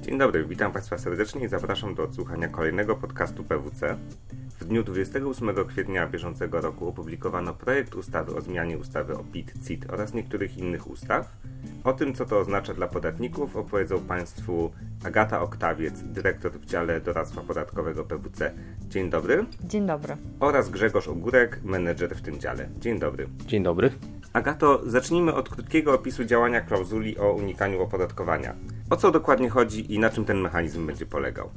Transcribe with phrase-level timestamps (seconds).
[0.00, 3.96] Dzień dobry, witam Państwa serdecznie i zapraszam do odsłuchania kolejnego podcastu PWC.
[4.60, 9.90] W dniu 28 kwietnia bieżącego roku opublikowano projekt ustawy o zmianie ustawy o PIT, CIT
[9.90, 11.36] oraz niektórych innych ustaw.
[11.84, 14.70] O tym, co to oznacza dla podatników, opowiedzą Państwu
[15.04, 18.54] Agata Oktawiec, dyrektor w dziale doradztwa podatkowego PWC.
[18.88, 19.44] Dzień dobry.
[19.64, 20.16] Dzień dobry.
[20.40, 22.68] Oraz Grzegorz Ogórek, menedżer w tym dziale.
[22.78, 23.28] Dzień dobry.
[23.46, 23.90] Dzień dobry.
[24.32, 28.54] Agato, zacznijmy od krótkiego opisu działania klauzuli o unikaniu opodatkowania.
[28.90, 31.50] O co dokładnie chodzi i na czym ten mechanizm będzie polegał?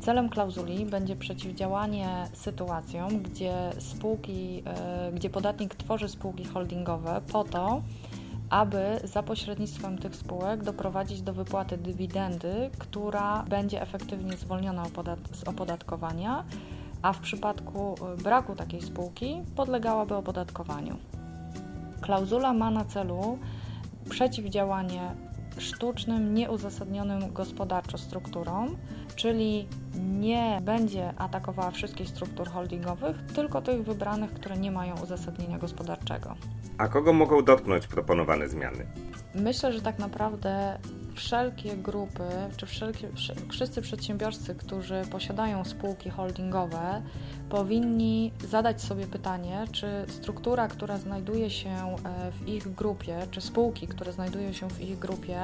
[0.00, 7.82] Celem klauzuli będzie przeciwdziałanie sytuacjom, gdzie spółki, e, gdzie podatnik tworzy spółki holdingowe po to,
[8.50, 14.84] aby za pośrednictwem tych spółek doprowadzić do wypłaty dywidendy, która będzie efektywnie zwolniona
[15.32, 16.44] z opodatkowania,
[17.02, 20.96] a w przypadku e, braku takiej spółki podlegałaby opodatkowaniu.
[22.00, 23.38] Klauzula ma na celu
[24.10, 25.14] przeciwdziałanie
[25.58, 28.76] sztucznym, nieuzasadnionym gospodarczo strukturom,
[29.16, 36.34] czyli nie będzie atakowała wszystkich struktur holdingowych, tylko tych wybranych, które nie mają uzasadnienia gospodarczego.
[36.78, 38.86] A kogo mogą dotknąć proponowane zmiany?
[39.34, 40.78] Myślę, że tak naprawdę
[41.14, 42.24] wszelkie grupy,
[42.56, 43.08] czy wszelkie,
[43.48, 47.02] wszyscy przedsiębiorcy, którzy posiadają spółki holdingowe,
[47.48, 51.96] powinni zadać sobie pytanie, czy struktura, która znajduje się e,
[52.32, 55.40] w ich grupie, czy spółki, które znajdują się w ich grupie,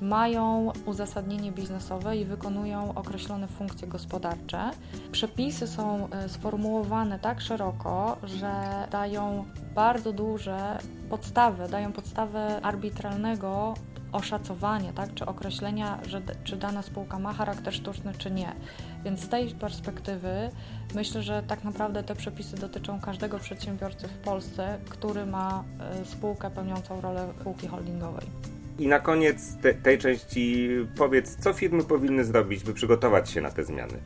[0.00, 4.70] mają uzasadnienie biznesowe i wykonują określone funkcje gospodarcze.
[5.12, 8.52] Przepisy są e, sformułowane tak szeroko, że
[8.90, 10.78] dają bardzo duże
[11.10, 13.74] podstawy, dają podstawę arbitralnego
[14.12, 18.52] oszacowania, tak, czy określenia, że, czy dana spółka ma charakter sztuczny, czy nie.
[19.04, 20.50] Więc z tej perspektywy
[20.94, 26.50] myślę, że tak naprawdę te przepisy dotyczą każdego przedsiębiorcy w Polsce, który ma e, spółkę
[26.50, 28.26] pełniącą rolę spółki holdingowej.
[28.78, 33.50] I na koniec te, tej części powiedz, co firmy powinny zrobić, by przygotować się na
[33.50, 33.98] te zmiany?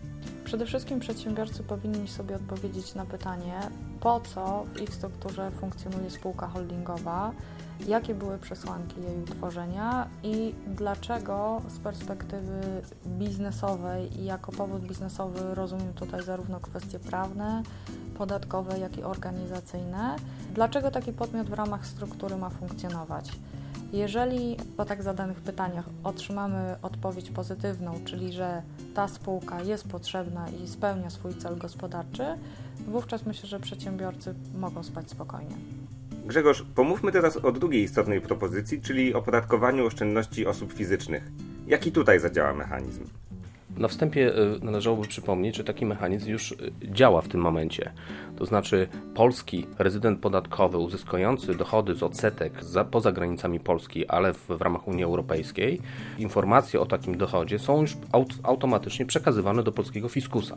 [0.54, 3.60] Przede wszystkim przedsiębiorcy powinni sobie odpowiedzieć na pytanie,
[4.00, 7.32] po co w ich strukturze funkcjonuje spółka holdingowa,
[7.86, 15.92] jakie były przesłanki jej utworzenia i dlaczego z perspektywy biznesowej i jako powód biznesowy rozumiem
[15.94, 17.62] tutaj zarówno kwestie prawne,
[18.18, 20.16] podatkowe, jak i organizacyjne,
[20.52, 23.32] dlaczego taki podmiot w ramach struktury ma funkcjonować.
[23.94, 28.62] Jeżeli po tak zadanych pytaniach otrzymamy odpowiedź pozytywną, czyli że
[28.94, 32.24] ta spółka jest potrzebna i spełnia swój cel gospodarczy,
[32.88, 35.56] wówczas myślę, że przedsiębiorcy mogą spać spokojnie.
[36.26, 41.32] Grzegorz, pomówmy teraz o drugiej istotnej propozycji, czyli opodatkowaniu oszczędności osób fizycznych.
[41.66, 43.04] Jaki tutaj zadziała mechanizm?
[43.76, 47.92] Na wstępie e, należałoby przypomnieć, że taki mechanizm już e, działa w tym momencie.
[48.36, 54.46] To znaczy, polski rezydent podatkowy uzyskujący dochody z odsetek za, poza granicami Polski, ale w,
[54.48, 55.80] w ramach Unii Europejskiej,
[56.18, 60.56] informacje o takim dochodzie są już aut, automatycznie przekazywane do polskiego fiskusa.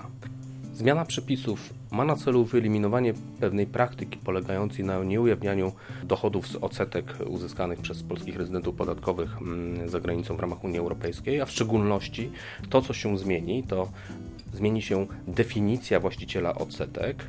[0.78, 5.72] Zmiana przepisów ma na celu wyeliminowanie pewnej praktyki polegającej na nieujawnianiu
[6.04, 11.42] dochodów z odsetek uzyskanych przez polskich rezydentów podatkowych mm, za granicą w ramach Unii Europejskiej,
[11.42, 12.32] a w szczególności
[12.70, 13.92] to, co się zmieni, to
[14.54, 17.24] zmieni się definicja właściciela odsetek.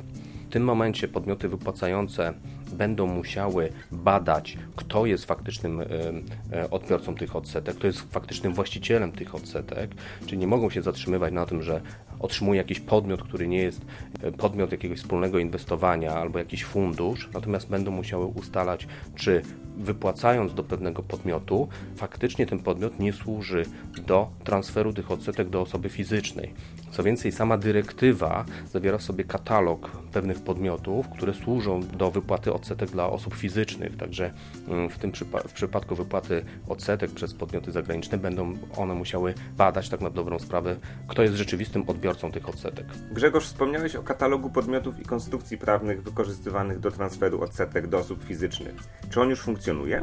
[0.49, 2.33] W tym momencie podmioty wypłacające
[2.73, 9.35] będą musiały badać, kto jest faktycznym e, odbiorcą tych odsetek, kto jest faktycznym właścicielem tych
[9.35, 9.91] odsetek,
[10.25, 11.81] czyli nie mogą się zatrzymywać na tym, że
[12.19, 13.81] otrzymuje jakiś podmiot, który nie jest
[14.21, 19.41] e, podmiot jakiegoś wspólnego inwestowania albo jakiś fundusz, natomiast będą musiały ustalać, czy
[19.77, 23.65] wypłacając do pewnego podmiotu, faktycznie ten podmiot nie służy
[24.07, 26.53] do transferu tych odsetek do osoby fizycznej.
[26.91, 32.89] Co więcej, sama dyrektywa zawiera w sobie katalog pewnych podmiotów, które służą do wypłaty odsetek
[32.89, 33.97] dla osób fizycznych.
[33.97, 34.31] Także
[34.67, 39.89] mm, w tym przypa w przypadku wypłaty odsetek przez podmioty zagraniczne będą one musiały badać
[39.89, 40.75] tak na dobrą sprawę,
[41.07, 42.85] kto jest rzeczywistym odbiorcą tych odsetek.
[43.11, 48.75] Grzegorz, wspomniałeś o katalogu podmiotów i konstrukcji prawnych wykorzystywanych do transferu odsetek do osób fizycznych.
[49.09, 50.01] Czy on już funkcjonuje?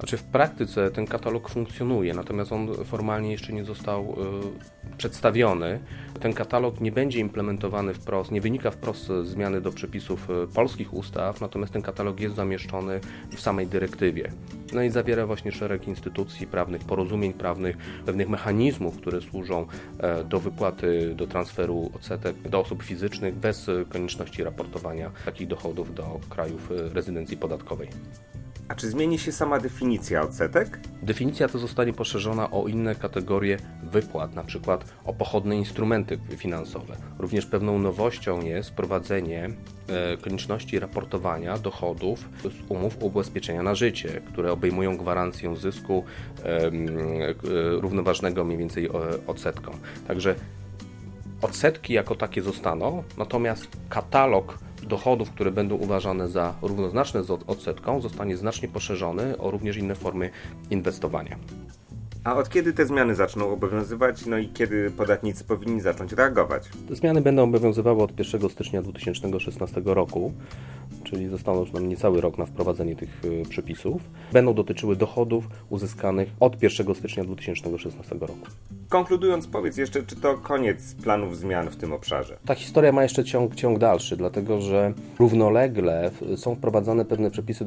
[0.00, 4.16] Znaczy w praktyce ten katalog funkcjonuje, natomiast on formalnie jeszcze nie został
[4.79, 5.80] y, przedstawiony.
[6.20, 10.94] Ten katalog nie będzie implementowany wprost, nie wynika wprost z zmiany do przepisów y, polskich
[10.94, 13.00] ustaw, natomiast ten katalog jest zamieszczony
[13.36, 14.32] w samej dyrektywie.
[14.72, 17.76] No i zawiera właśnie szereg instytucji prawnych, porozumień prawnych,
[18.06, 24.44] pewnych mechanizmów, które służą y, do wypłaty, do transferu odsetek do osób fizycznych bez konieczności
[24.44, 27.88] raportowania takich dochodów do krajów rezydencji podatkowej.
[28.70, 30.80] A czy zmieni się sama definicja odsetek?
[31.02, 36.96] Definicja ta zostanie poszerzona o inne kategorie wypłat, na przykład o pochodne instrumenty finansowe.
[37.18, 39.50] Również pewną nowością jest wprowadzenie
[39.88, 46.04] e, konieczności raportowania dochodów z umów ubezpieczenia na życie, które obejmują gwarancję zysku
[46.44, 46.70] e,
[47.80, 48.90] równoważnego mniej więcej e,
[49.26, 49.72] odsetką.
[50.08, 50.34] Także
[51.42, 54.58] odsetki jako takie zostaną, natomiast katalog
[54.90, 60.30] dochodów, które będą uważane za równoznaczne z odsetką, zostanie znacznie poszerzony o również inne formy
[60.70, 61.36] inwestowania.
[62.24, 66.68] A od kiedy te zmiany zaczną obowiązywać, no i kiedy podatnicy powinni zacząć reagować?
[66.88, 70.32] Te zmiany będą obowiązywały od 1 stycznia 2016 roku,
[71.04, 74.02] czyli zostało już nam niecały rok na wprowadzenie tych y, przepisów.
[74.32, 78.46] Będą dotyczyły dochodów uzyskanych od 1 stycznia 2016 roku.
[78.88, 82.36] Konkludując, powiedz jeszcze, czy to koniec planów zmian w tym obszarze?
[82.46, 87.64] Ta historia ma jeszcze ciąg, ciąg dalszy, dlatego że równolegle są wprowadzane pewne przepisy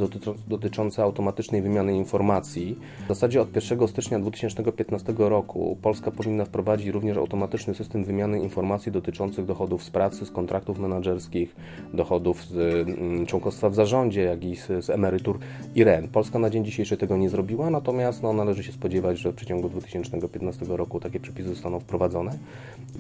[0.47, 2.80] dotyczące automatycznej wymiany informacji.
[3.06, 8.91] W zasadzie od 1 stycznia 2015 roku Polska powinna wprowadzić również automatyczny system wymiany informacji
[8.91, 11.56] dotyczących dochodów z pracy, z kontraktów menedżerskich,
[11.94, 12.57] dochodów z
[12.89, 15.39] mm, członkostwa w zarządzie, jak i z, z emerytur
[15.75, 16.11] i rent.
[16.11, 19.69] Polska na dzień dzisiejszy tego nie zrobiła, natomiast no, należy się spodziewać, że w przeciągu
[19.69, 22.31] 2015 roku takie przepisy zostaną wprowadzone.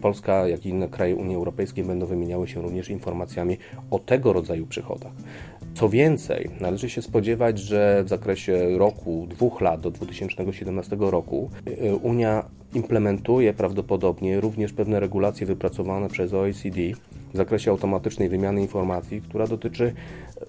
[0.01, 3.57] Polska, jak i inne kraje Unii Europejskiej będą wymieniały się również informacjami
[3.91, 5.11] o tego rodzaju przychodach.
[5.73, 11.95] Co więcej, należy się spodziewać, że w zakresie roku, dwóch lat do 2017 roku y,
[11.95, 16.81] Unia implementuje prawdopodobnie również pewne regulacje wypracowane przez OECD
[17.33, 19.93] w zakresie automatycznej wymiany informacji, która dotyczy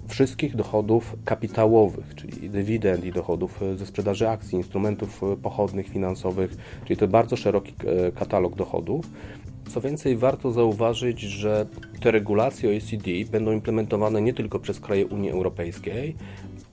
[0.08, 7.08] wszystkich dochodów kapitałowych, czyli dywidend i dochodów ze sprzedaży akcji, instrumentów pochodnych finansowych, czyli to
[7.08, 9.06] bardzo szeroki e, katalog dochodów.
[9.68, 11.66] Co więcej, warto zauważyć, że
[12.00, 16.16] te regulacje OECD będą implementowane nie tylko przez kraje Unii Europejskiej,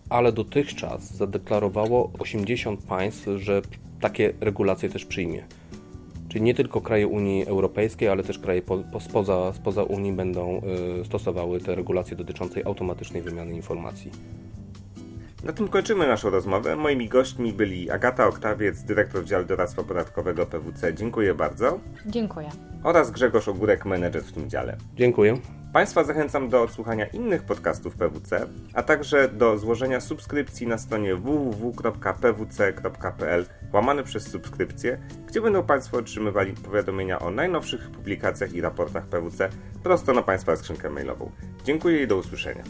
[0.09, 3.61] ale dotychczas zadeklarowało 80 państw, że
[4.01, 5.43] takie regulacje też przyjmie.
[6.31, 10.61] Czyli nie tylko kraje Unii Europejskiej, ale też kraje po, po, spoza, spoza Unii będą
[11.01, 14.11] y, stosowały te regulacje dotyczące automatycznej wymiany informacji.
[15.43, 16.75] Na tym kończymy naszą rozmowę.
[16.75, 20.93] Moimi gośćmi byli Agata Oktawiec, dyrektor Dział Doradztwa Podatkowego PWC.
[20.93, 21.79] Dziękuję bardzo.
[22.05, 22.49] Dziękuję.
[22.83, 24.77] Oraz Grzegorz Ogórek, menedżer w tym dziale.
[24.95, 25.37] Dziękuję.
[25.73, 32.65] Państwa zachęcam do odsłuchania innych podcastów PWC, a także do złożenia subskrypcji na stronie www.pwc.pl
[33.73, 34.97] łamane przez subskrypcję,
[35.27, 39.49] gdzie będą Państwo otrzymywali powiadomienia o najnowszych publikacjach i raportach PWC
[39.83, 41.31] prosto na Państwa skrzynkę mailową.
[41.63, 42.63] Dziękuję i do usłyszenia.